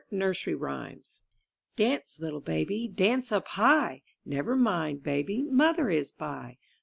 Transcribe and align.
MYBOOK 0.11 0.59
HOUSE 0.59 1.19
ANCE, 1.77 2.19
little 2.19 2.41
Baby, 2.41 2.87
dance 2.87 3.31
up 3.31 3.49
high! 3.49 4.01
Never 4.25 4.55
mind, 4.55 5.03
Baby, 5.03 5.43
Mother 5.43 5.91
is 5.91 6.11
by. 6.11 6.57